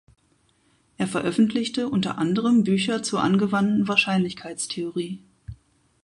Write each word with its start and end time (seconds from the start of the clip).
Er 0.97 1.05
veröffentlichte 1.05 1.87
unter 1.87 2.17
anderem 2.17 2.63
Bücher 2.63 3.03
zur 3.03 3.21
angewandten 3.21 3.87
Wahrscheinlichkeitstheorie. 3.87 5.19